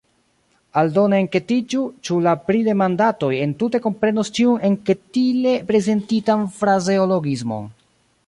[0.81, 7.69] Aldone enketiĝu, ĉu la pridemandatoj entute komprenos ĉiun enketile prezentitan frazeologismon.